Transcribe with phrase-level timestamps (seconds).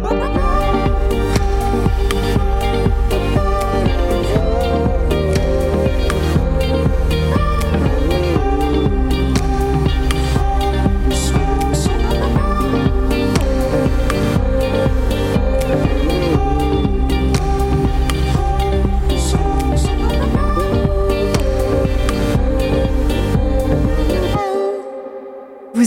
[0.00, 0.47] Oh.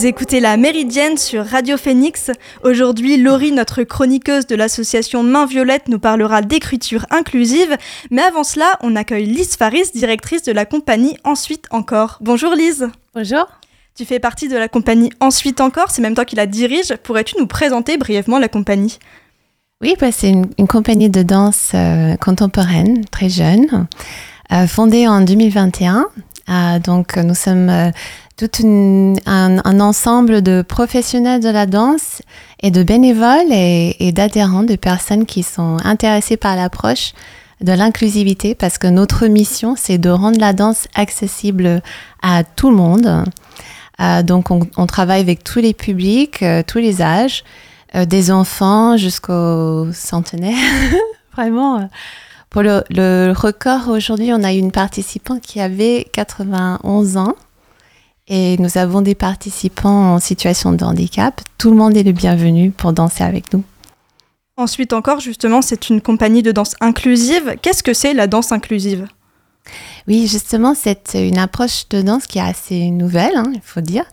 [0.01, 2.31] Vous écoutez la Méridienne sur Radio Phoenix.
[2.63, 7.77] Aujourd'hui, Laurie, notre chroniqueuse de l'association Main Violette, nous parlera d'écriture inclusive.
[8.09, 12.17] Mais avant cela, on accueille Lise Faris, directrice de la compagnie Ensuite Encore.
[12.19, 12.89] Bonjour Lise.
[13.13, 13.45] Bonjour.
[13.95, 16.95] Tu fais partie de la compagnie Ensuite Encore, c'est même toi qui la dirige.
[17.03, 18.97] Pourrais-tu nous présenter brièvement la compagnie?
[19.81, 23.85] Oui, bah, c'est une, compagnie de danse euh, contemporaine, très jeune,
[24.51, 26.07] euh, fondée en 2021.
[26.49, 27.91] Euh, donc, nous sommes
[28.47, 32.21] tout un, ensemble de professionnels de la danse
[32.61, 37.13] et de bénévoles et, d'adhérents, de personnes qui sont intéressées par l'approche
[37.61, 41.81] de l'inclusivité parce que notre mission, c'est de rendre la danse accessible
[42.21, 43.23] à tout le monde.
[43.99, 47.43] Euh, donc, on, travaille avec tous les publics, euh, tous les âges,
[47.95, 50.55] euh, des enfants jusqu'aux centenaires.
[51.33, 51.87] Vraiment.
[52.49, 57.35] Pour le, le record, aujourd'hui, on a une participante qui avait 91 ans.
[58.33, 61.41] Et nous avons des participants en situation de handicap.
[61.57, 63.61] Tout le monde est le bienvenu pour danser avec nous.
[64.55, 67.57] Ensuite encore, justement, c'est une compagnie de danse inclusive.
[67.61, 69.05] Qu'est-ce que c'est la danse inclusive?
[70.07, 74.05] Oui, justement, c'est une approche de danse qui est assez nouvelle, hein, il faut dire.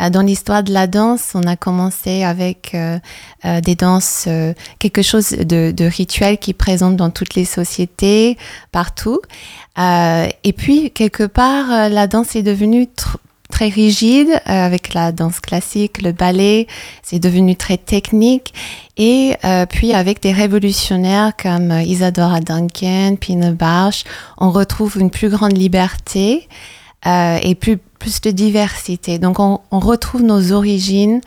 [0.00, 2.98] Euh, dans l'histoire de la danse, on a commencé avec euh,
[3.44, 4.26] euh, des danses,
[4.80, 8.36] quelque chose de, de, rituel qui est présent dans toutes les sociétés,
[8.72, 9.20] partout.
[9.78, 12.88] et puis, quelque part, la danse est devenue
[13.60, 16.66] très rigide euh, avec la danse classique, le ballet,
[17.02, 18.54] c'est devenu très technique.
[18.96, 24.04] Et euh, puis avec des révolutionnaires comme Isadora Duncan, Pina Bausch,
[24.38, 26.48] on retrouve une plus grande liberté
[27.06, 29.18] euh, et plus, plus de diversité.
[29.18, 31.20] Donc on, on retrouve nos origines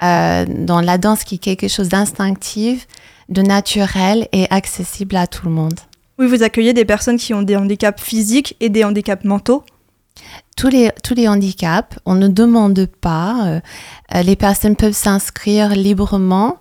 [0.00, 2.86] dans la danse qui est quelque chose d'instinctif,
[3.30, 5.80] de naturel et accessible à tout le monde.
[6.18, 9.64] Oui, vous accueillez des personnes qui ont des handicaps physiques et des handicaps mentaux?
[10.58, 13.60] Tous les, tous les handicaps, on ne demande pas, euh,
[14.14, 16.56] euh, les personnes peuvent s'inscrire librement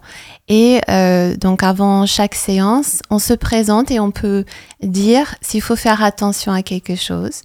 [0.47, 4.45] et euh, donc avant chaque séance, on se présente et on peut
[4.83, 7.41] dire s'il faut faire attention à quelque chose.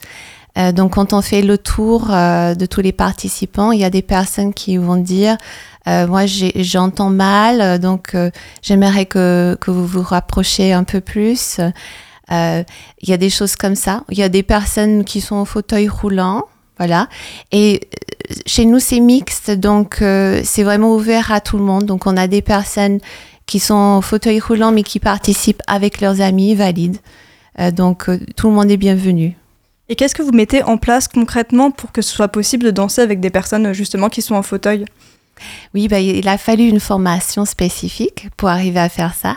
[0.75, 4.53] donc quand on fait le tour de tous les participants, il y a des personnes
[4.53, 5.39] qui vont dire
[5.87, 8.15] moi j'entends mal, donc
[8.61, 11.59] j'aimerais que, que vous vous rapprochiez un peu plus.
[12.31, 12.63] Euh,
[13.01, 14.05] il y a des choses comme ça.
[14.11, 16.45] Il y a des personnes qui sont au fauteuil roulant.
[16.79, 17.09] Voilà.
[17.51, 17.81] Et
[18.31, 21.85] euh, chez nous, c'est mixte, donc euh, c'est vraiment ouvert à tout le monde.
[21.85, 23.01] Donc on a des personnes
[23.47, 26.99] qui sont au fauteuil roulant, mais qui participent avec leurs amis valides.
[27.73, 29.37] donc tout le monde est bienvenu.
[29.89, 33.03] Et qu'est-ce que vous mettez en place concrètement pour que ce soit possible de danser
[33.03, 34.87] avec des personnes justement qui sont en fauteuil?
[35.75, 39.37] Oui, bah, il a fallu une formation spécifique pour arriver à faire ça.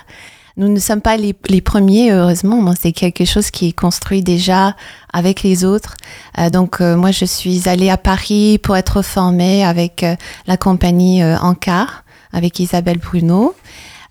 [0.58, 2.74] Nous ne sommes pas les, premiers, heureusement.
[2.80, 4.74] c'est quelque chose qui est construit déjà
[5.12, 5.96] avec les autres.
[6.40, 10.16] Euh, donc, euh, moi, je suis allée à Paris pour être formée avec euh,
[10.48, 13.54] la compagnie Ancar, avec Isabelle Bruno.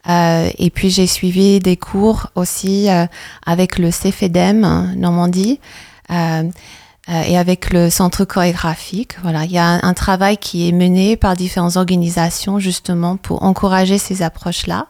[0.07, 2.89] et puis, j'ai suivi des cours aussi
[3.47, 5.61] avec le CFEDEM Normandie.
[6.11, 9.17] et avec le centre chorégraphique.
[9.23, 13.99] Voilà, il y a un, travail qui est mené par différentes organisations justement pour encourager
[13.99, 14.87] ces approches-là.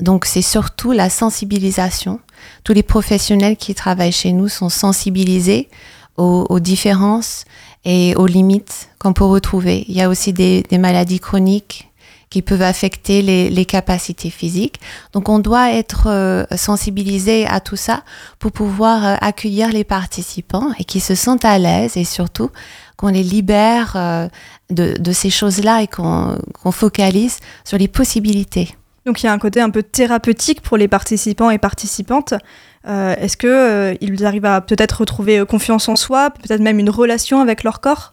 [0.00, 2.20] Donc c'est surtout la sensibilisation.
[2.64, 5.68] Tous les professionnels qui travaillent chez nous sont sensibilisés
[6.16, 7.46] aux, différences
[7.86, 9.86] et aux limites qu'on peut retrouver.
[9.88, 11.88] Il y a aussi des, maladies chroniques
[12.28, 14.80] qui peuvent affecter les, capacités physiques.
[15.12, 18.02] Donc on doit être euh, sensibilisé à tout ça
[18.38, 22.50] pour pouvoir euh, accueillir les participants et qu'ils se sentent à l'aise et surtout
[22.96, 24.28] qu'on les libère euh,
[24.68, 26.36] de, ces choses-là et qu'on
[26.70, 28.74] focalise sur les possibilités.
[29.06, 32.34] Donc il y a un côté un peu thérapeutique pour les participants et participantes.
[32.86, 36.90] Euh, est-ce qu'ils euh, arrivent à peut-être retrouver euh, confiance en soi, peut-être même une
[36.90, 38.12] relation avec leur corps?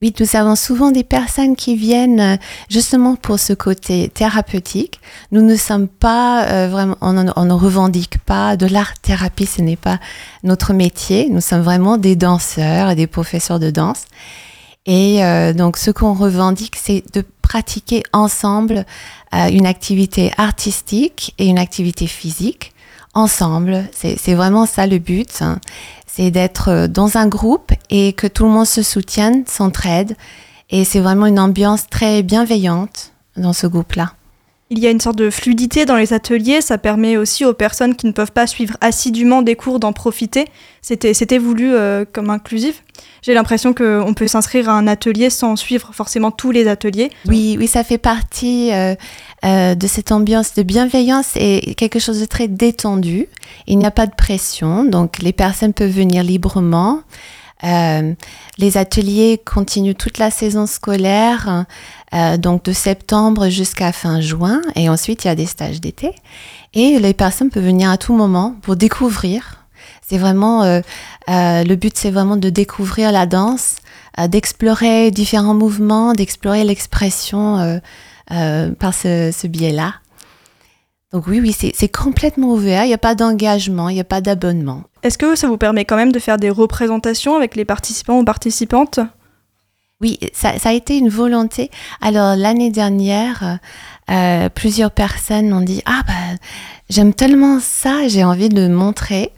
[0.00, 2.38] Oui, nous avons souvent des personnes qui viennent
[2.70, 5.00] justement pour ce côté thérapeutique.
[5.32, 9.98] Nous ne sommes pas vraiment, on, ne revendique pas de l'art thérapie, ce n'est pas
[10.44, 11.28] notre métier.
[11.28, 14.04] Nous sommes vraiment des danseurs et des professeurs de danse.
[14.90, 15.20] Et
[15.52, 18.84] donc, ce qu'on revendique, c'est de pratiquer ensemble
[19.34, 22.74] euh, une activité artistique et une activité physique
[23.14, 23.88] ensemble.
[23.92, 25.40] C'est vraiment ça le but.
[25.40, 25.58] Hein.
[26.06, 30.14] C'est d'être euh, dans un groupe et que tout le monde se soutienne, s'entraide.
[30.70, 34.12] Et c'est vraiment une ambiance très bienveillante dans ce groupe-là.
[34.70, 37.96] Il y a une sorte de fluidité dans les ateliers, ça permet aussi aux personnes
[37.96, 40.44] qui ne peuvent pas suivre assidûment des cours d'en profiter.
[40.82, 42.82] C'était voulu euh, comme inclusif.
[43.22, 47.10] J'ai l'impression qu'on peut s'inscrire à un atelier sans suivre forcément tous les ateliers.
[47.26, 48.94] Oui, oui, ça fait partie euh,
[49.44, 53.26] euh, de cette ambiance de bienveillance et quelque chose de très détendu.
[53.66, 57.00] Il n'y a pas de pression, donc les personnes peuvent venir librement.
[57.64, 58.14] Euh,
[58.58, 61.66] les ateliers continuent toute la saison scolaire,
[62.14, 66.12] euh, donc de septembre jusqu'à fin juin, et ensuite il y a des stages d'été.
[66.74, 69.66] Et les personnes peuvent venir à tout moment pour découvrir.
[70.06, 70.80] C'est vraiment euh,
[71.26, 73.76] le but, c'est vraiment de découvrir la danse,
[74.28, 77.80] d'explorer différents mouvements, d'explorer l'expression
[78.28, 79.94] par ce, ce biais-là.
[81.12, 84.20] Donc oui, oui, c'est complètement ouvert, il n'y a pas d'engagement, il n'y a pas
[84.20, 84.82] d'abonnement.
[85.02, 88.24] Est-ce que ça vous permet quand même de faire des représentations avec les participants ou
[88.24, 89.00] participantes?
[90.00, 91.70] Oui, ça, a été une volonté.
[92.00, 93.58] Alors l'année dernière,
[94.10, 96.36] euh, plusieurs personnes m'ont dit, ah bah
[96.88, 99.32] j'aime tellement ça, j'ai envie de montrer.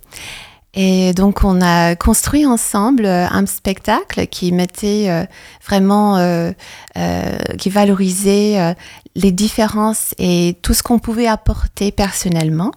[0.75, 5.25] Et donc, on a construit ensemble euh, un spectacle qui mettait euh,
[5.67, 6.53] vraiment, euh,
[7.59, 8.77] qui valorisait
[9.17, 12.71] les différences et tout ce qu'on pouvait apporter personnellement.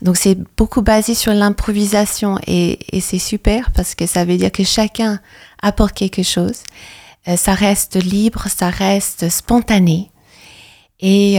[0.00, 4.52] Donc, c'est beaucoup basé sur l'improvisation et, et c'est super parce que ça veut dire
[4.52, 5.20] que chacun
[5.60, 6.62] apporte quelque chose.
[7.26, 10.10] Ça reste libre, ça reste spontané.
[11.00, 11.34] Et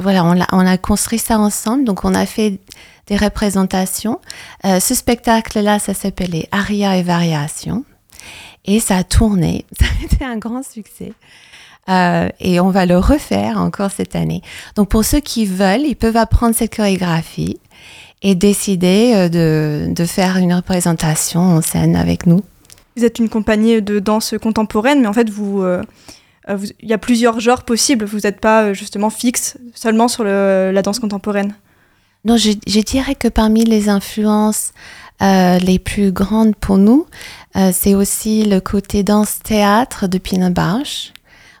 [0.00, 1.84] voilà, on a, on a construit ça ensemble.
[1.84, 2.60] Donc, on a fait
[3.06, 4.20] des représentations.
[4.64, 7.84] Euh, ce spectacle-là, ça s'appelait Aria et Variation.
[8.64, 9.66] Et ça a tourné.
[9.78, 11.12] Ça a été un grand succès.
[11.90, 14.40] Euh, et on va le refaire encore cette année.
[14.74, 17.60] Donc pour ceux qui veulent, ils peuvent apprendre cette chorégraphie
[18.22, 22.40] et décider euh, de, de faire une représentation en scène avec nous.
[22.96, 25.64] Vous êtes une compagnie de danse contemporaine, mais en fait, vous,
[26.80, 28.04] il y a plusieurs genres possibles.
[28.04, 31.54] Vous n'êtes pas justement fixe seulement sur la danse contemporaine.
[32.24, 34.72] Non, je, dirais que parmi les influences
[35.20, 37.06] euh, les plus grandes pour nous,
[37.56, 41.12] euh, c'est aussi le côté danse-théâtre de Pina Bausch.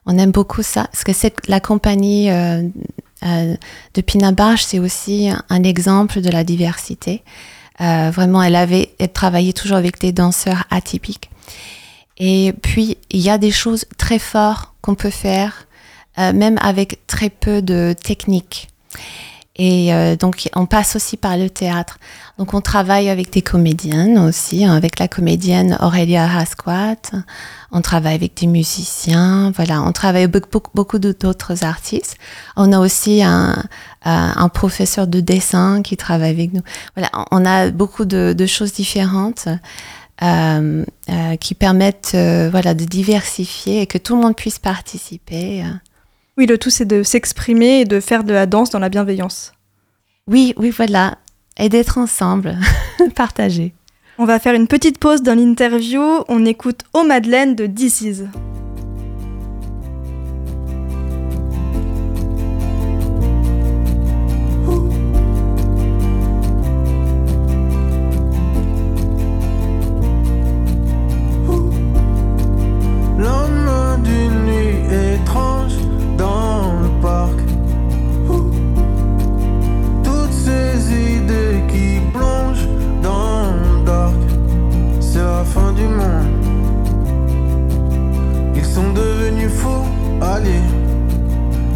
[0.06, 1.12] On aime beaucoup ça, parce que
[1.48, 2.62] la compagnie euh,
[3.22, 7.22] de Pina Bausch, c'est aussi un, exemple de la diversité.
[7.78, 11.30] Vraiment, elle avait elle travaillait toujours avec des danseurs atypiques.
[12.16, 15.66] Et puis, il y a des choses très fortes qu'on peut faire,
[16.16, 18.68] même avec très peu de technique.
[19.56, 21.98] Et euh, donc, on passe aussi par le théâtre.
[22.38, 26.96] Donc, on travaille avec des comédiennes aussi, hein, avec la comédienne Aurélia Rasquat.
[27.70, 29.52] On travaille avec des musiciens.
[29.54, 32.16] Voilà, on travaille avec beaucoup, d'autres artistes.
[32.56, 33.62] On a aussi un,
[34.04, 36.62] un, professeur de dessin qui travaille avec nous.
[36.96, 39.48] Voilà, on a beaucoup de, de choses différentes.
[40.22, 45.64] Euh, euh, qui permettent euh, voilà, de diversifier et que tout le monde puisse participer.
[46.36, 49.52] Oui, le tout, c'est de s'exprimer et de faire de la danse dans la bienveillance.
[50.26, 51.18] Oui, oui, voilà.
[51.58, 52.56] Et d'être ensemble,
[53.14, 53.74] partager.
[54.18, 56.02] On va faire une petite pause dans l'interview.
[56.28, 57.66] On écoute Oh Madeleine de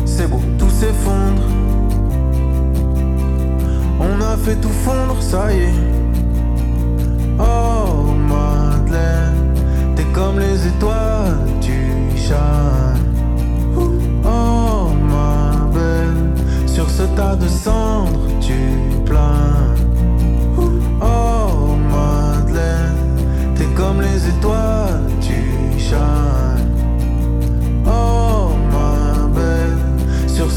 [0.05, 1.43] c'est beau, tout s'effondre.
[4.01, 5.73] On a fait tout fondre, ça y est.
[7.39, 9.55] Oh Madeleine,
[9.95, 12.99] t'es comme les étoiles du châle.
[14.25, 16.33] Oh ma belle,
[16.67, 18.55] sur ce tas de cendres, tu
[19.05, 19.75] plains.
[21.01, 22.97] Oh Madeleine,
[23.57, 26.28] t'es comme les étoiles du châle.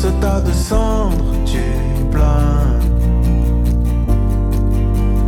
[0.01, 1.61] ce tas de cendres tu
[2.09, 2.79] plains.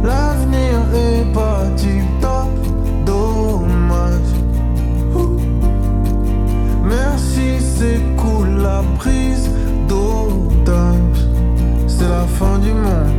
[0.04, 2.50] L'avenir est pas du top,
[3.06, 4.32] dommage.
[6.84, 9.48] Merci, c'est cool la prise
[9.88, 11.20] d'otage.
[11.88, 13.14] C'est la fin du monde.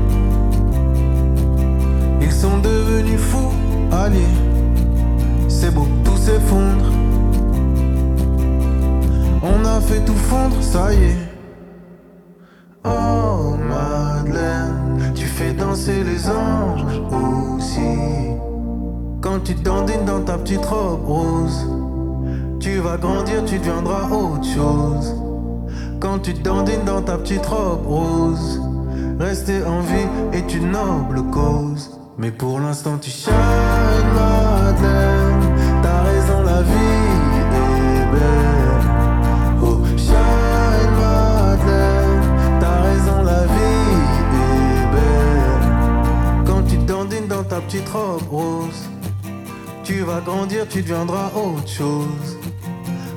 [2.20, 3.54] Ils sont devenus fous,
[3.92, 4.36] alliés.
[5.46, 6.88] C'est beau, tout s'effondre.
[9.42, 11.23] On a fait tout fondre, ça y est.
[15.84, 17.98] c'est les anges aussi.
[19.20, 21.66] Quand tu t'endines dans ta petite robe rose,
[22.58, 25.14] tu vas grandir, tu deviendras autre chose.
[26.00, 28.62] Quand tu dandines dans ta petite robe rose,
[29.18, 31.90] rester en vie est une noble cause.
[32.16, 33.34] Mais pour l'instant, tu chaînes
[34.16, 35.13] la tête.
[47.66, 48.88] Petite robe rose,
[49.84, 52.38] tu vas grandir, tu deviendras autre chose.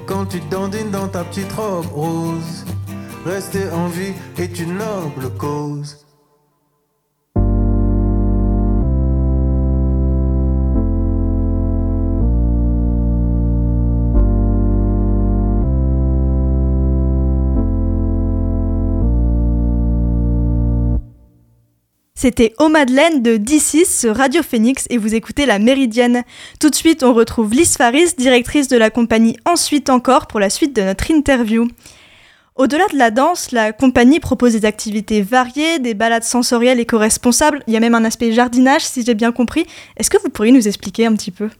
[0.06, 2.66] Quand tu dandines dans ta petite robe rose,
[3.26, 6.07] rester en vie est une noble cause.
[22.20, 26.24] C'était Au Madeleine de D6 sur Radio Phoenix et vous écoutez La Méridienne.
[26.60, 30.50] Tout de suite, on retrouve Lise Faris, directrice de la compagnie Ensuite Encore pour la
[30.50, 31.68] suite de notre interview.
[32.56, 37.76] Au-delà de la danse, la compagnie propose des activités variées, des balades sensorielles éco-responsables, il
[37.76, 39.68] y a même un aspect jardinage si j'ai bien compris.
[39.96, 41.52] Est-ce que vous pourriez nous expliquer un petit peu?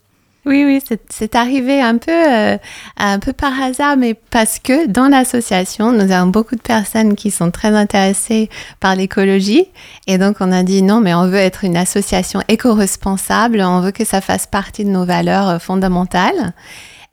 [0.48, 2.58] Oui, oui, c'est arrivé un peu, euh,
[2.96, 7.32] un peu par hasard, mais parce que dans l'association, nous avons beaucoup de personnes qui
[7.32, 8.50] sont très intéressées
[8.80, 9.66] par l'écologie.
[10.08, 13.92] Et donc, on a dit non, mais on veut être une association éco-responsable, on veut
[13.92, 16.54] que ça fasse partie de nos valeurs euh, fondamentales.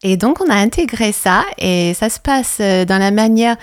[0.03, 3.57] Et donc, on a intégré ça et ça se passe euh, dans la manière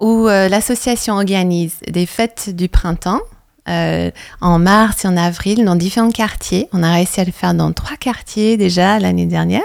[0.00, 3.20] où l'association organise des fêtes du printemps
[3.68, 6.68] euh, en mars et en avril dans différents quartiers.
[6.72, 9.62] On a réussi à le faire dans trois quartiers déjà l'année dernière.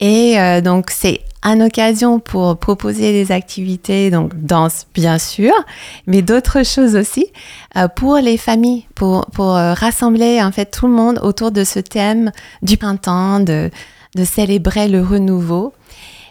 [0.00, 5.52] Et euh, donc c'est une occasion pour proposer des activités, donc danse bien sûr,
[6.06, 7.26] mais d'autres choses aussi
[7.76, 11.78] euh, pour les familles, pour, pour rassembler en fait tout le monde autour de ce
[11.78, 13.70] thème du printemps, de,
[14.14, 15.74] de célébrer le renouveau.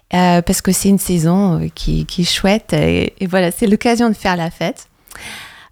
[0.09, 4.35] parce que c'est une saison qui, qui est chouette et voilà, c'est l'occasion de faire
[4.35, 4.87] la fête.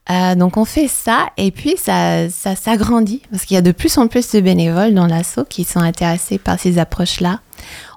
[0.10, 3.72] Euh, donc on fait ça et puis ça, ça s'agrandit parce qu'il y a de
[3.72, 7.40] plus en plus de bénévoles dans l'assaut qui sont intéressés par ces approches-là.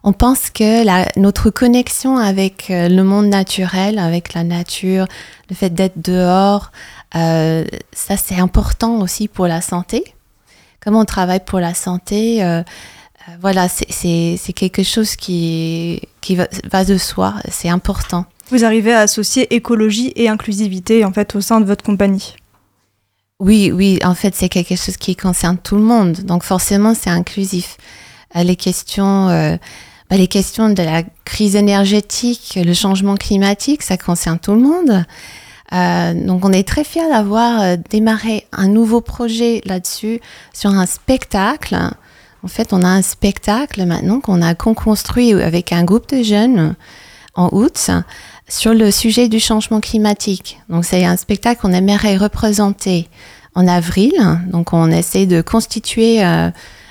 [0.05, 5.07] On pense que la, notre connexion avec euh, le monde naturel, avec la nature,
[5.51, 6.71] le fait d'être dehors,
[7.17, 10.05] euh, ça c'est important aussi pour la santé.
[10.81, 12.63] Comment on travaille pour la santé, euh,
[13.41, 18.27] voilà, c'est quelque chose qui, qui va de soi, c'est important.
[18.51, 22.37] Vous arrivez à associer écologie et inclusivité en fait au sein de votre compagnie.
[23.39, 26.21] Oui, oui, en fait, c'est quelque chose qui concerne tout le monde.
[26.21, 27.77] Donc forcément, c'est inclusif.
[28.35, 29.57] Euh, les questions, euh,
[30.09, 35.05] bah, les questions de la crise énergétique, le changement climatique, ça concerne tout le monde.
[35.73, 40.21] Euh, donc on est très fiers d'avoir démarré un nouveau projet là-dessus
[40.55, 41.77] sur un spectacle.
[42.43, 46.77] En fait, on a un spectacle maintenant qu'on a construit avec un groupe de jeunes
[47.35, 47.91] en août
[48.49, 50.61] sur le sujet du changement climatique.
[50.69, 53.09] Donc c'est un spectacle qu'on aimerait représenter
[53.55, 54.13] en avril.
[54.47, 56.51] Donc on essaie de constituer euh,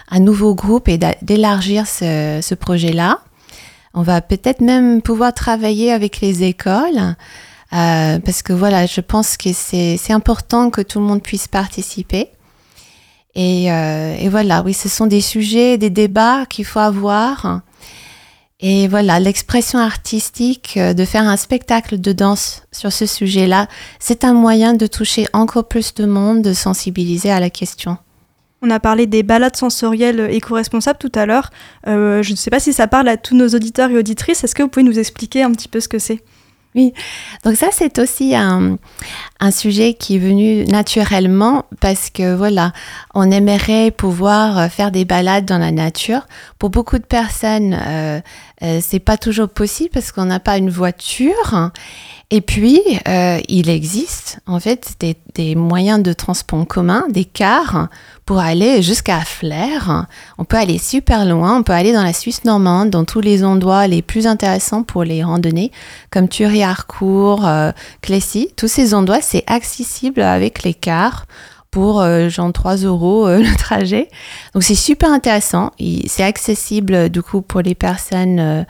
[0.10, 3.20] un nouveau groupe et d'élargir ce, projet-là.
[3.94, 7.16] On va peut-être même pouvoir travailler avec les écoles.
[7.74, 12.30] Euh, parce que voilà, je pense que c'est important que tout le monde puisse participer.
[13.34, 17.62] Et, euh, et, voilà, oui, ce sont des sujets, des débats qu'il faut avoir
[18.62, 23.68] et voilà, l'expression artistique, euh, de faire un spectacle de danse sur ce sujet-là,
[24.00, 27.98] c'est un moyen de toucher encore plus de monde, de sensibiliser à la question.
[28.62, 31.50] On a parlé des balades sensorielles éco-responsables tout à l'heure.
[31.88, 34.44] Euh, je ne sais pas si ça parle à tous nos auditeurs et auditrices.
[34.44, 36.24] Est-ce que vous pouvez nous expliquer un petit peu ce que c'est?
[36.76, 36.94] Oui,
[37.44, 38.78] donc ça c'est aussi un,
[39.40, 42.74] un, sujet qui est venu naturellement parce que voilà,
[43.14, 46.28] on aimerait pouvoir faire des balades dans la nature.
[46.60, 48.20] Pour beaucoup de personnes, euh,
[48.62, 51.72] euh, c'est pas toujours possible parce qu'on n'a pas une voiture.
[52.32, 57.88] Et puis, euh, il existe en fait des, des, moyens de transport commun, des cars,
[58.26, 60.08] pour aller jusqu'à Flers.
[60.38, 63.44] On peut aller super loin, on peut aller dans la Suisse normande, dans tous les
[63.44, 65.72] endroits les plus intéressants pour les randonnées,
[66.10, 68.50] comme Thury-Harcourt, euh, Clécy.
[68.58, 71.26] Tous ces endroits, c'est accessible avec les cars
[71.76, 74.08] pour euh, genre 3 euros euh, le trajet.
[74.54, 75.72] Donc c'est super intéressant.
[76.08, 78.66] C'est accessible du coup pour les personnes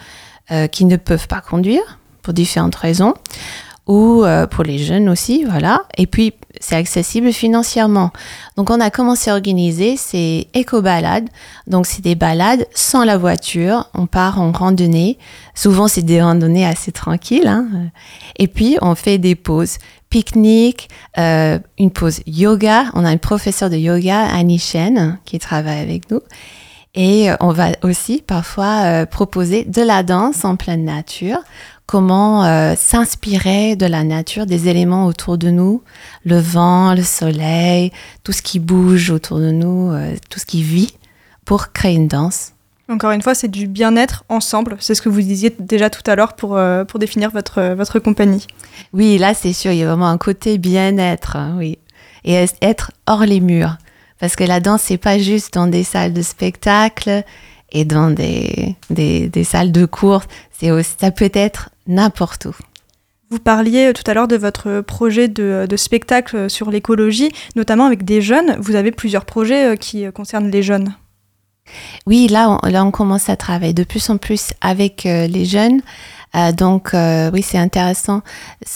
[0.51, 3.13] euh, qui ne peuvent pas conduire pour différentes raisons
[3.87, 5.83] ou pour les jeunes aussi, voilà.
[5.95, 8.11] Et puis c'est accessible financièrement.
[8.57, 11.29] Donc on a commencé à organiser ces éco-balades.
[11.67, 13.87] Donc c'est des balades sans la voiture.
[13.93, 15.17] On part en randonnée.
[15.53, 17.47] Souvent c'est des randonnées assez tranquilles.
[17.47, 17.67] Hein.
[18.37, 19.77] Et puis on fait des pauses
[20.09, 22.85] pique-nique, euh, une pause yoga.
[22.93, 26.21] On a une professeure de yoga, Annie Chen, qui travaille avec nous.
[26.93, 31.39] Et euh, on va aussi parfois euh, proposer de la danse en pleine nature
[31.85, 35.83] comment euh, s'inspirer de la nature, des éléments autour de nous,
[36.23, 37.91] le vent, le soleil,
[38.23, 40.95] tout ce qui bouge autour de nous, euh, tout ce qui vit,
[41.45, 42.53] pour créer une danse.
[42.89, 44.77] Encore une fois, c'est du bien-être ensemble.
[44.79, 47.99] C'est ce que vous disiez déjà tout à l'heure pour, euh, pour définir votre, votre
[47.99, 48.45] compagnie.
[48.93, 51.79] Oui, là, c'est sûr, il y a vraiment un côté bien-être, hein, oui.
[52.23, 53.77] Et être hors les murs?
[54.19, 57.23] Parce que la danse, c'est pas juste dans des salles de spectacle
[57.75, 60.23] et dans des, des, des salles de cours.
[60.51, 62.55] C'est aussi, ça peut être n'importe où.
[63.29, 68.05] Vous parliez tout à l'heure de votre projet de, de spectacle sur l'écologie, notamment avec
[68.05, 68.55] des jeunes.
[68.59, 70.95] Vous avez plusieurs projets euh, qui concernent les jeunes.
[72.05, 75.45] Oui, là on, là, on commence à travailler de plus en plus avec euh, les
[75.45, 75.81] jeunes.
[76.35, 78.21] Euh, donc euh, oui, c'est intéressant.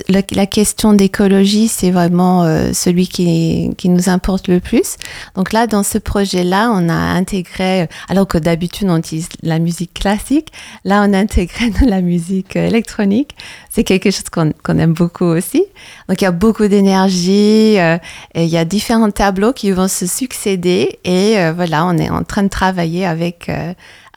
[0.07, 4.95] La, question d'écologie, c'est vraiment euh, celui qui, qui nous importe le plus.
[5.35, 9.59] Donc là, dans ce projet-là, on a intégré, euh, alors que d'habitude on utilise la
[9.59, 10.51] musique classique,
[10.85, 13.35] là on a intégré la musique euh, électronique.
[13.69, 15.63] C'est quelque chose qu'on qu'on aime beaucoup aussi.
[16.07, 17.99] Donc il y a beaucoup d'énergie, et
[18.35, 22.43] il y a différents tableaux qui vont se succéder et voilà, on est en train
[22.43, 23.49] de travailler avec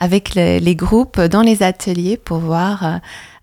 [0.01, 3.01] avec le- les groupes dans les ateliers pour voir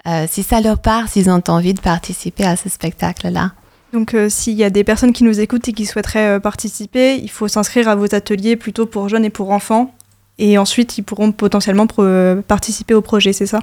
[0.08, 3.52] euh, si ça leur parle, s'ils ont envie de participer à ce spectacle-là.
[3.94, 7.18] Donc euh, s'il y a des personnes qui nous écoutent et qui souhaiteraient euh, participer,
[7.18, 9.94] il faut s'inscrire à vos ateliers plutôt pour jeunes et pour enfants.
[10.38, 13.60] Et ensuite, ils pourront potentiellement pro- euh, participer au projet, c'est ça?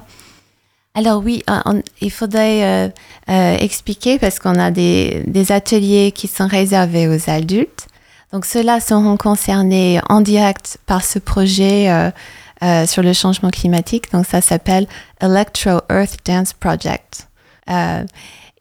[0.93, 2.89] Alors oui, on- il faudrait euh,
[3.29, 7.87] euh, expliquer parce qu'on a des, des ateliers qui sont réservés aux adultes.
[8.33, 11.89] Donc ceux-là seront concernés en direct par ce projet
[12.63, 14.11] euh, sur le changement climatique.
[14.11, 14.87] Donc ça s'appelle
[15.21, 17.27] Electro Earth Dance Project.
[17.69, 18.03] Euh,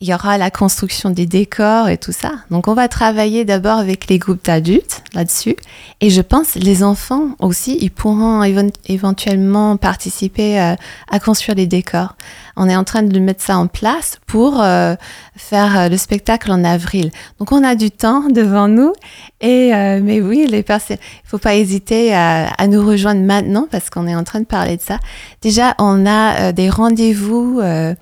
[0.03, 2.33] il y aura la construction des décors et tout ça.
[2.51, 5.57] Donc on va travailler d'abord avec les groupes d'adultes là-dessus.
[6.03, 10.75] Et je pense les enfants aussi, ils pourront évent- éventuellement participer euh,
[11.11, 12.15] à construire les décors.
[12.57, 14.97] On est en train de mettre ça en place pour euh,
[15.35, 17.11] faire euh, le spectacle en avril.
[17.39, 18.93] Donc on a du temps devant nous.
[19.41, 24.07] Et euh, mais oui, les personnes, faut pas hésiter à, nous rejoindre maintenant parce qu'on
[24.07, 24.99] est en train de parler de ça.
[25.41, 27.61] Déjà, on a des rendez-vous.
[27.63, 27.95] euh,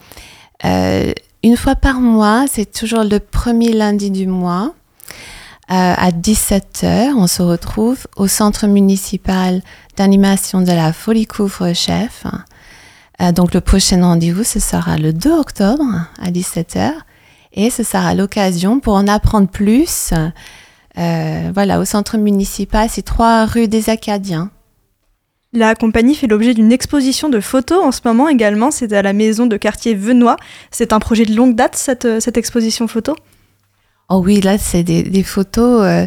[1.44, 4.74] une fois par mois, c'est toujours le premier lundi du mois.
[5.70, 9.60] Euh, à 17h, on se retrouve au centre municipal
[9.94, 12.24] d'animation de la Folie Couvre-Chef.
[13.20, 15.84] Euh, donc le prochain rendez-vous, ce sera le 2 octobre
[16.18, 16.92] à 17h.
[17.52, 20.14] Et ce sera l'occasion pour en apprendre plus.
[20.96, 24.50] euh, voilà, au centre municipal, c'est 3 rue des Acadiens.
[25.54, 28.72] La compagnie fait l'objet d'une exposition de photos en ce moment également.
[28.72, 30.36] C'est à la maison de quartier Venois.
[30.72, 33.14] C'est un projet de longue date, cette, euh, exposition photo?
[34.08, 36.06] Oh oui, là, c'est des, photos euh,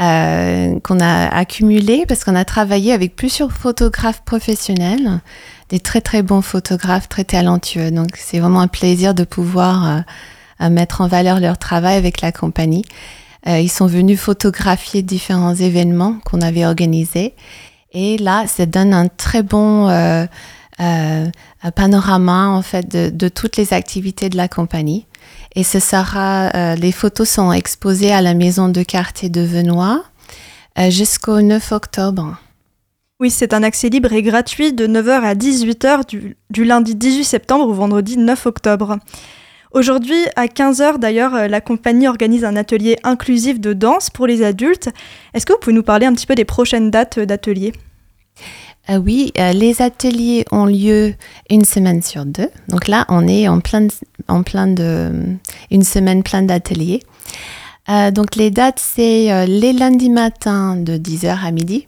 [0.00, 5.20] euh, qu'on a accumulées parce qu'on a travaillé avec plusieurs photographes professionnels,
[5.70, 7.90] des très très bons photographes, très talentueux.
[7.90, 10.04] Donc c'est vraiment un plaisir de pouvoir
[10.60, 12.84] mettre en valeur leur travail avec la compagnie.
[13.46, 17.34] Ils sont venus photographier différents événements qu'on avait organisés.
[17.94, 20.26] Et là, ça donne un très bon euh,
[20.80, 21.26] euh,
[21.76, 25.06] panorama en fait de, toutes les activités de la compagnie.
[25.54, 30.90] Et ce sera, euh, les photos sont exposées à la maison de quartier de euh,
[30.90, 32.36] jusqu'au 9 octobre.
[33.20, 37.22] Oui, c'est un accès libre et gratuit de 9h à 18h du, du lundi 18
[37.22, 38.98] septembre au vendredi 9 octobre.
[39.74, 44.44] Aujourd'hui, à 15h d'ailleurs, euh, la compagnie organise un atelier inclusif de danse pour les
[44.44, 44.88] adultes.
[45.34, 47.72] Est-ce que vous pouvez nous parler un petit peu des prochaines dates euh, d'atelier?
[48.90, 51.14] Euh, oui, euh, les ateliers ont lieu
[51.50, 52.50] une semaine sur deux.
[52.68, 53.92] Donc là, on est en plein, de-
[54.28, 55.10] en plein de,
[55.72, 57.00] une semaine pleine d'ateliers.
[58.14, 61.86] Donc les dates, c'est les lundis matins de 10h à midi.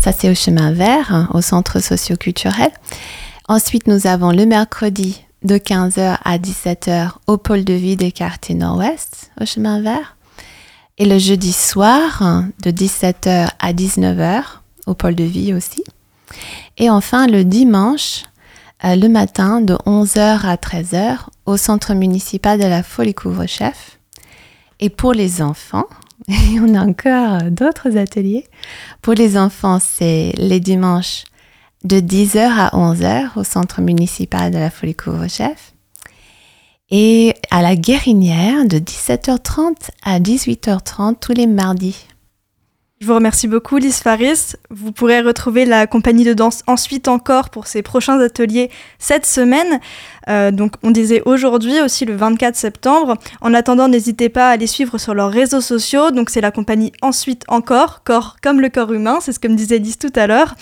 [0.00, 2.70] Ça, c'est au chemin vert, hein, au centre socio-culturel.
[3.46, 8.54] Ensuite, nous avons le mercredi de 15h à 17h au pôle de vie des quartiers
[8.54, 10.16] nord-ouest, au chemin vert.
[10.98, 14.42] Et le jeudi soir, de 17h à 19h,
[14.86, 15.82] au pôle de vie aussi.
[16.76, 18.24] Et enfin, le dimanche,
[18.84, 23.98] euh, le matin, de 11h à 13h, au centre municipal de la Folie Couvre-Chef.
[24.78, 25.86] Et pour les enfants,
[26.28, 28.46] et on a encore d'autres ateliers.
[29.00, 31.24] Pour les enfants, c'est les dimanches
[31.84, 35.72] de 10h à 11h au centre municipal de la Folie Couvre-Chef.
[36.90, 42.06] Et à la Guérinière, de 17h30 à 18h30 tous les mardis.
[43.02, 44.56] Je vous remercie beaucoup, Lise Faris.
[44.68, 49.80] Vous pourrez retrouver la compagnie de danse ensuite encore pour ses prochains ateliers cette semaine.
[50.28, 53.16] Euh, donc, on disait aujourd'hui aussi le 24 septembre.
[53.40, 56.10] En attendant, n'hésitez pas à les suivre sur leurs réseaux sociaux.
[56.10, 59.16] Donc, c'est la compagnie ensuite encore, corps comme le corps humain.
[59.22, 60.54] C'est ce que me disait Lise tout à l'heure.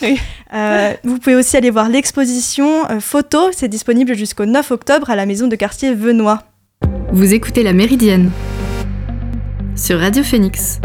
[0.54, 3.50] Euh, vous pouvez aussi aller voir l'exposition euh, photo.
[3.50, 6.44] C'est disponible jusqu'au 9 octobre à la maison de quartier Venois.
[7.10, 8.30] Vous écoutez La Méridienne
[9.74, 10.80] sur Radio Phoenix.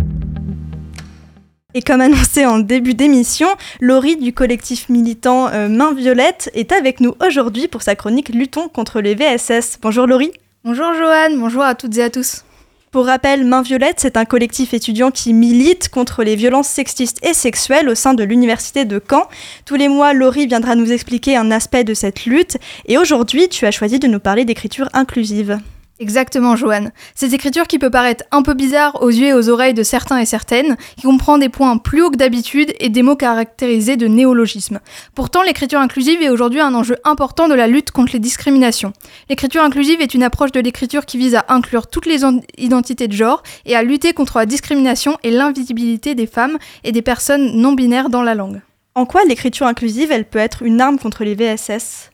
[1.75, 3.47] Et comme annoncé en début d'émission,
[3.81, 8.67] Laurie du collectif militant euh, Main Violette est avec nous aujourd'hui pour sa chronique Luttons
[8.67, 9.79] contre les VSS.
[9.81, 10.31] Bonjour Laurie.
[10.63, 12.43] Bonjour Joanne, bonjour à toutes et à tous.
[12.91, 17.33] Pour rappel, Main Violette, c'est un collectif étudiant qui milite contre les violences sexistes et
[17.33, 19.27] sexuelles au sein de l'université de Caen.
[19.65, 22.57] Tous les mois, Laurie viendra nous expliquer un aspect de cette lutte.
[22.85, 25.57] Et aujourd'hui, tu as choisi de nous parler d'écriture inclusive.
[25.99, 26.91] Exactement, Joanne.
[27.13, 30.17] Cette écriture qui peut paraître un peu bizarre aux yeux et aux oreilles de certains
[30.17, 34.07] et certaines, qui comprend des points plus hauts que d'habitude et des mots caractérisés de
[34.07, 34.79] néologismes.
[35.13, 38.91] Pourtant, l'écriture inclusive est aujourd'hui un enjeu important de la lutte contre les discriminations.
[39.29, 42.21] L'écriture inclusive est une approche de l'écriture qui vise à inclure toutes les
[42.57, 47.03] identités de genre et à lutter contre la discrimination et l'invisibilité des femmes et des
[47.03, 48.61] personnes non binaires dans la langue.
[48.95, 52.12] En quoi l'écriture inclusive, elle peut être une arme contre les VSS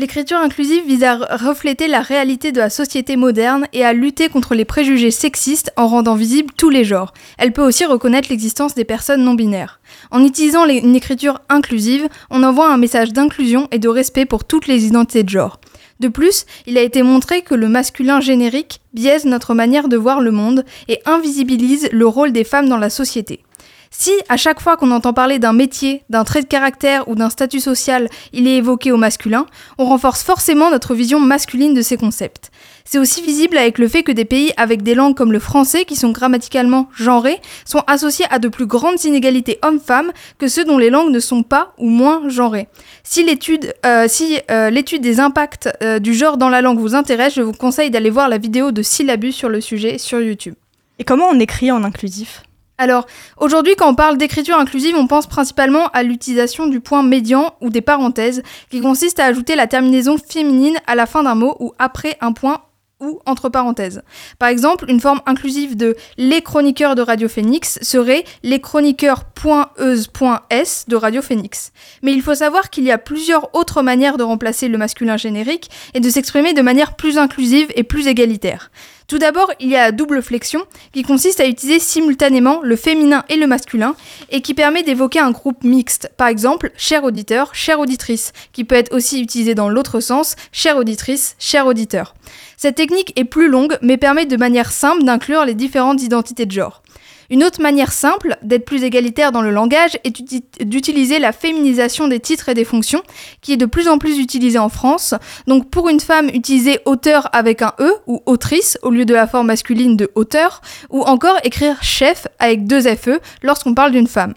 [0.00, 4.54] L'écriture inclusive vise à refléter la réalité de la société moderne et à lutter contre
[4.54, 7.12] les préjugés sexistes en rendant visibles tous les genres.
[7.36, 9.80] Elle peut aussi reconnaître l'existence des personnes non binaires.
[10.12, 14.68] En utilisant une écriture inclusive, on envoie un message d'inclusion et de respect pour toutes
[14.68, 15.58] les identités de genre.
[15.98, 20.20] De plus, il a été montré que le masculin générique biaise notre manière de voir
[20.20, 23.40] le monde et invisibilise le rôle des femmes dans la société.
[23.90, 27.30] Si, à chaque fois qu'on entend parler d'un métier, d'un trait de caractère ou d'un
[27.30, 29.46] statut social, il est évoqué au masculin,
[29.78, 32.50] on renforce forcément notre vision masculine de ces concepts.
[32.84, 35.84] C'est aussi visible avec le fait que des pays avec des langues comme le français,
[35.84, 40.78] qui sont grammaticalement genrées, sont associés à de plus grandes inégalités hommes-femmes que ceux dont
[40.78, 42.68] les langues ne sont pas ou moins genrées.
[43.04, 44.06] Si l'étude euh,
[44.50, 48.10] euh, des impacts euh, du genre dans la langue vous intéresse, je vous conseille d'aller
[48.10, 50.54] voir la vidéo de Syllabus sur le sujet sur YouTube.
[50.98, 52.42] Et comment on écrit en inclusif?
[52.80, 57.54] Alors, aujourd'hui, quand on parle d'écriture inclusive, on pense principalement à l'utilisation du point médian
[57.60, 61.56] ou des parenthèses, qui consiste à ajouter la terminaison féminine à la fin d'un mot
[61.58, 62.60] ou après un point
[63.00, 64.02] ou entre parenthèses.
[64.38, 70.96] Par exemple, une forme inclusive de les chroniqueurs de Radio Phoenix serait les chroniqueurs.euse.s de
[70.96, 71.70] Radio Phoenix.
[72.02, 75.70] Mais il faut savoir qu'il y a plusieurs autres manières de remplacer le masculin générique
[75.94, 78.72] et de s'exprimer de manière plus inclusive et plus égalitaire.
[79.08, 83.24] Tout d'abord, il y a la double flexion, qui consiste à utiliser simultanément le féminin
[83.30, 83.96] et le masculin,
[84.28, 86.10] et qui permet d'évoquer un groupe mixte.
[86.18, 90.76] Par exemple, cher auditeur, chère auditrice, qui peut être aussi utilisé dans l'autre sens, chère
[90.76, 92.14] auditrice, cher auditeur.
[92.60, 96.50] Cette technique est plus longue, mais permet de manière simple d'inclure les différentes identités de
[96.50, 96.82] genre.
[97.30, 102.20] Une autre manière simple d'être plus égalitaire dans le langage est d'utiliser la féminisation des
[102.20, 103.02] titres et des fonctions,
[103.42, 105.14] qui est de plus en plus utilisée en France.
[105.46, 109.26] Donc pour une femme, utiliser auteur avec un E ou autrice au lieu de la
[109.26, 114.32] forme masculine de auteur, ou encore écrire chef avec deux FE lorsqu'on parle d'une femme.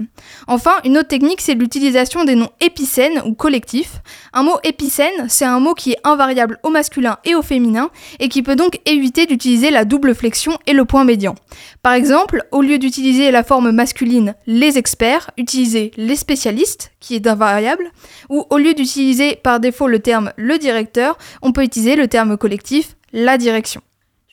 [0.47, 4.01] Enfin, une autre technique, c'est l'utilisation des noms épicènes ou collectifs.
[4.33, 8.27] Un mot épicène, c'est un mot qui est invariable au masculin et au féminin, et
[8.27, 11.35] qui peut donc éviter d'utiliser la double flexion et le point médian.
[11.83, 17.27] Par exemple, au lieu d'utiliser la forme masculine les experts, utilisez les spécialistes, qui est
[17.27, 17.85] invariable,
[18.29, 22.37] ou au lieu d'utiliser par défaut le terme le directeur, on peut utiliser le terme
[22.37, 23.81] collectif la direction.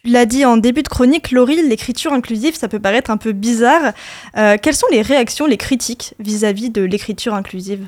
[0.05, 3.33] Tu l'as dit en début de chronique, Laurie, l'écriture inclusive, ça peut paraître un peu
[3.33, 3.93] bizarre.
[4.37, 7.85] Euh, quelles sont les réactions, les critiques vis-à-vis de l'écriture inclusive?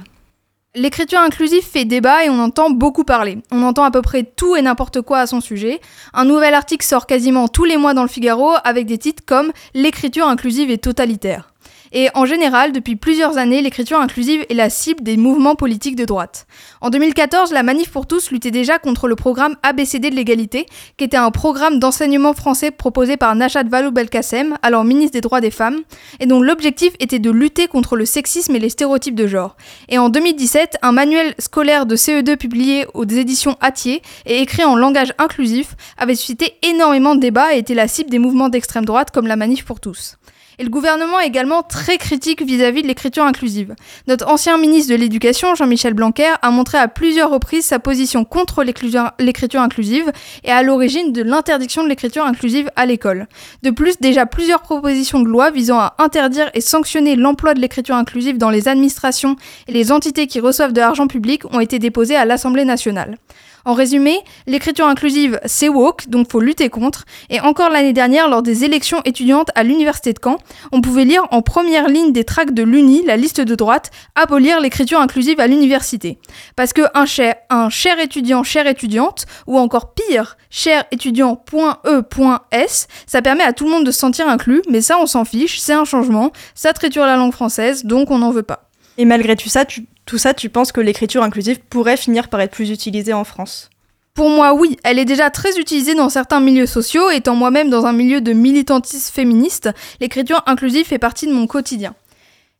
[0.76, 3.38] L'écriture inclusive fait débat et on entend beaucoup parler.
[3.50, 5.80] On entend à peu près tout et n'importe quoi à son sujet.
[6.14, 9.50] Un nouvel article sort quasiment tous les mois dans le Figaro avec des titres comme
[9.74, 11.49] L'écriture inclusive est totalitaire.
[11.92, 16.04] Et en général, depuis plusieurs années, l'écriture inclusive est la cible des mouvements politiques de
[16.04, 16.46] droite.
[16.80, 21.04] En 2014, la Manif pour tous luttait déjà contre le programme ABCD de l'égalité, qui
[21.04, 25.80] était un programme d'enseignement français proposé par Nachat Vallaud-Belkacem, alors ministre des droits des femmes,
[26.20, 29.56] et dont l'objectif était de lutter contre le sexisme et les stéréotypes de genre.
[29.88, 34.76] Et en 2017, un manuel scolaire de CE2 publié aux éditions Atier et écrit en
[34.76, 39.10] langage inclusif avait suscité énormément de débats et était la cible des mouvements d'extrême droite
[39.10, 40.16] comme la Manif pour tous.
[40.60, 43.74] Et le gouvernement est également très critique vis-à-vis de l'écriture inclusive.
[44.08, 48.62] Notre ancien ministre de l'Éducation, Jean-Michel Blanquer, a montré à plusieurs reprises sa position contre
[48.62, 50.12] l'écriture inclusive
[50.44, 53.26] et à l'origine de l'interdiction de l'écriture inclusive à l'école.
[53.62, 57.94] De plus, déjà plusieurs propositions de loi visant à interdire et sanctionner l'emploi de l'écriture
[57.94, 62.16] inclusive dans les administrations et les entités qui reçoivent de l'argent public ont été déposées
[62.16, 63.16] à l'Assemblée nationale.
[63.64, 67.04] En résumé, l'écriture inclusive, c'est woke, donc faut lutter contre.
[67.28, 70.38] Et encore l'année dernière, lors des élections étudiantes à l'université de Caen,
[70.72, 74.60] on pouvait lire en première ligne des tracts de l'UNI, la liste de droite, abolir
[74.60, 76.18] l'écriture inclusive à l'université.
[76.56, 83.22] Parce que un cher, un cher étudiant, chère étudiante, ou encore pire, cher étudiant.e.s, ça
[83.22, 85.72] permet à tout le monde de se sentir inclus, mais ça on s'en fiche, c'est
[85.72, 88.69] un changement, ça triture la langue française, donc on n'en veut pas.
[89.00, 92.42] Et malgré tout ça, tu, tout ça, tu penses que l'écriture inclusive pourrait finir par
[92.42, 93.70] être plus utilisée en France?
[94.12, 97.86] Pour moi, oui, elle est déjà très utilisée dans certains milieux sociaux, étant moi-même dans
[97.86, 101.94] un milieu de militantisme féministe, l'écriture inclusive fait partie de mon quotidien.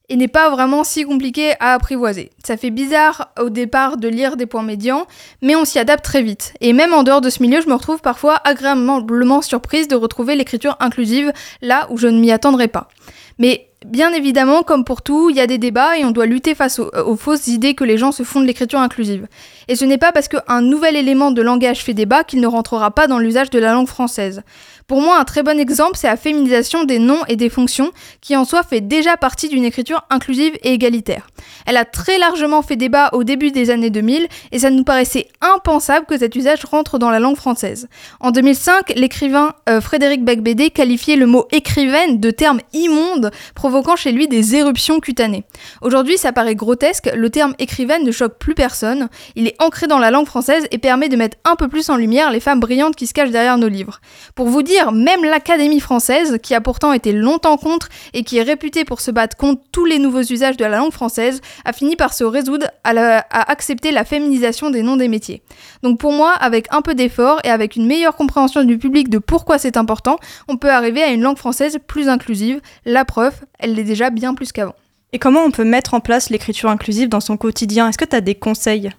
[0.09, 2.31] Et n'est pas vraiment si compliqué à apprivoiser.
[2.43, 5.07] Ça fait bizarre au départ de lire des points médians,
[5.43, 6.55] mais on s'y adapte très vite.
[6.63, 10.37] Et même en dehors de ce milieu, je me retrouve parfois agréablement surprise de retrouver
[10.37, 12.89] l'écriture inclusive là où je ne m'y attendrais pas.
[13.39, 16.55] Mais Bien évidemment, comme pour tout, il y a des débats et on doit lutter
[16.55, 19.27] face aux, aux fausses idées que les gens se font de l'écriture inclusive.
[19.69, 22.91] Et ce n'est pas parce qu'un nouvel élément de langage fait débat qu'il ne rentrera
[22.91, 24.43] pas dans l'usage de la langue française.
[24.91, 28.37] Pour moi, un très bon exemple, c'est la féminisation des noms et des fonctions, qui
[28.37, 31.29] en soi fait déjà partie d'une écriture inclusive et égalitaire.
[31.65, 35.29] Elle a très largement fait débat au début des années 2000, et ça nous paraissait
[35.41, 37.89] impensable que cet usage rentre dans la langue française.
[38.19, 44.11] En 2005, l'écrivain euh, Frédéric Becbédé qualifiait le mot écrivaine de terme immonde, provoquant chez
[44.11, 45.45] lui des éruptions cutanées.
[45.83, 50.01] Aujourd'hui, ça paraît grotesque, le terme écrivaine ne choque plus personne, il est ancré dans
[50.01, 52.97] la langue française et permet de mettre un peu plus en lumière les femmes brillantes
[52.97, 54.01] qui se cachent derrière nos livres.
[54.35, 58.43] Pour vous dire, même l'Académie française, qui a pourtant été longtemps contre et qui est
[58.43, 61.97] réputée pour se battre contre tous les nouveaux usages de la langue française, a fini
[61.97, 65.43] par se résoudre à, à accepter la féminisation des noms des métiers.
[65.83, 69.19] Donc pour moi, avec un peu d'effort et avec une meilleure compréhension du public de
[69.19, 70.17] pourquoi c'est important,
[70.49, 72.61] on peut arriver à une langue française plus inclusive.
[72.85, 74.75] La preuve, elle l'est déjà bien plus qu'avant.
[75.13, 77.89] Et comment on peut mettre en place l'écriture inclusive dans son quotidien?
[77.89, 78.91] Est-ce que tu as des conseils?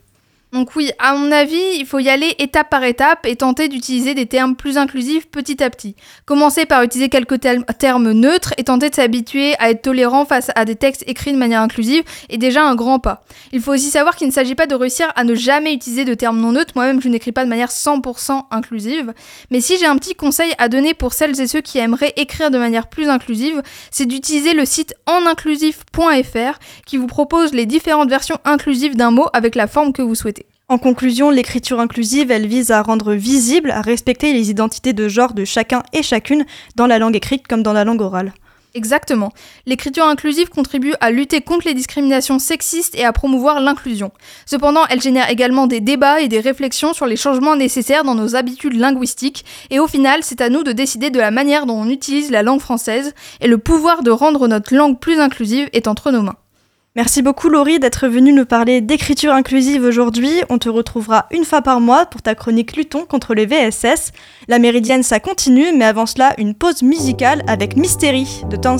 [0.53, 4.13] Donc oui, à mon avis, il faut y aller étape par étape et tenter d'utiliser
[4.13, 5.95] des termes plus inclusifs petit à petit.
[6.25, 10.65] Commencer par utiliser quelques termes neutres et tenter de s'habituer à être tolérant face à
[10.65, 13.23] des textes écrits de manière inclusive est déjà un grand pas.
[13.53, 16.13] Il faut aussi savoir qu'il ne s'agit pas de réussir à ne jamais utiliser de
[16.15, 19.13] termes non neutres, moi-même je n'écris pas de manière 100% inclusive,
[19.51, 22.51] mais si j'ai un petit conseil à donner pour celles et ceux qui aimeraient écrire
[22.51, 28.37] de manière plus inclusive, c'est d'utiliser le site eninclusif.fr qui vous propose les différentes versions
[28.43, 30.40] inclusives d'un mot avec la forme que vous souhaitez.
[30.71, 35.34] En conclusion, l'écriture inclusive, elle vise à rendre visible, à respecter les identités de genre
[35.34, 36.45] de chacun et chacune
[36.77, 38.31] dans la langue écrite comme dans la langue orale.
[38.73, 39.34] Exactement.
[39.65, 44.13] L'écriture inclusive contribue à lutter contre les discriminations sexistes et à promouvoir l'inclusion.
[44.45, 48.38] Cependant, elle génère également des débats et des réflexions sur les changements nécessaires dans nos
[48.38, 51.89] habitudes linguistiques, et au final, c'est à nous de décider de la manière dont on
[51.89, 56.12] utilise la langue française, et le pouvoir de rendre notre langue plus inclusive est entre
[56.12, 56.38] nos mains.
[56.97, 60.30] Merci beaucoup Laurie d'être venue nous parler d'écriture inclusive aujourd'hui.
[60.49, 64.12] On te retrouvera une fois par mois pour ta chronique Luton contre les VSS.
[64.49, 68.77] La méridienne ça continue, mais avant cela, une pause musicale avec Mystery de Temps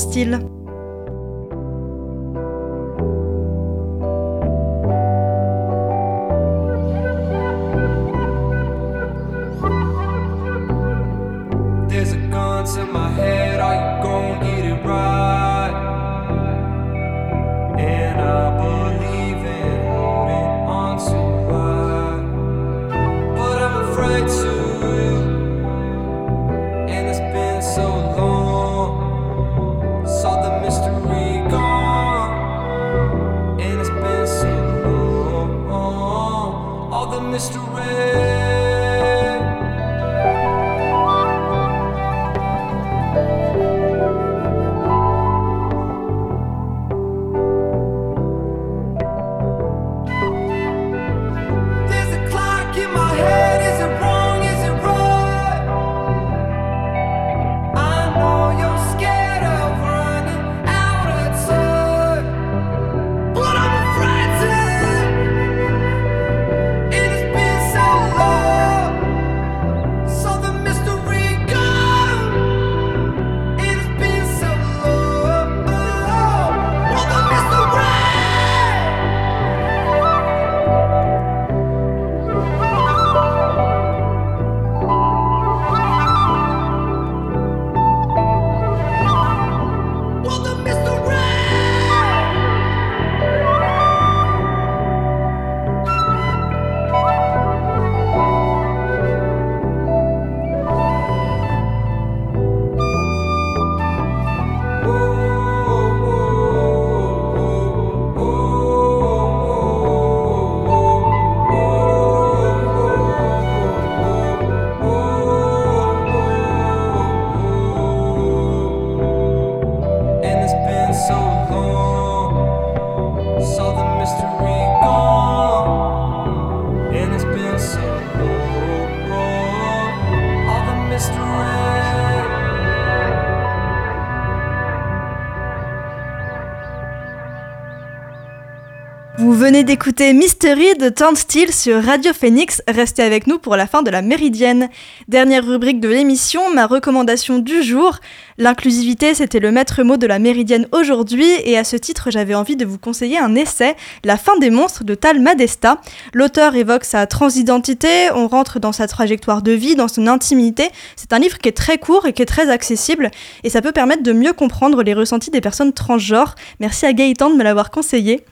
[139.64, 142.64] d'écouter Mystery de Turnstile sur Radio Phoenix.
[142.68, 144.70] Restez avec nous pour la fin de la méridienne.
[145.08, 147.98] Dernière rubrique de l'émission, ma recommandation du jour.
[148.38, 152.56] L'inclusivité, c'était le maître mot de la méridienne aujourd'hui, et à ce titre, j'avais envie
[152.56, 155.80] de vous conseiller un essai, La fin des monstres de Tal Madesta.
[156.14, 160.70] L'auteur évoque sa transidentité, on rentre dans sa trajectoire de vie, dans son intimité.
[160.96, 163.12] C'est un livre qui est très court et qui est très accessible,
[163.44, 166.36] et ça peut permettre de mieux comprendre les ressentis des personnes transgenres.
[166.60, 168.24] Merci à Gaëtan de me l'avoir conseillé.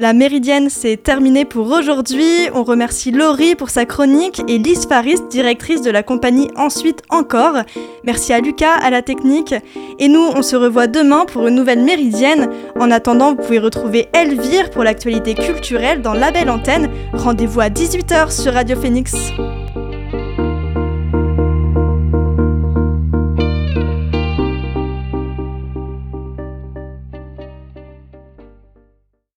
[0.00, 2.48] La méridienne, c'est terminé pour aujourd'hui.
[2.54, 7.56] On remercie Laurie pour sa chronique et Lise Faris, directrice de la compagnie Ensuite Encore.
[8.04, 9.56] Merci à Lucas, à la technique.
[9.98, 12.48] Et nous, on se revoit demain pour une nouvelle méridienne.
[12.78, 16.90] En attendant, vous pouvez retrouver Elvire pour l'actualité culturelle dans la belle antenne.
[17.12, 19.32] Rendez-vous à 18h sur Radio Phoenix.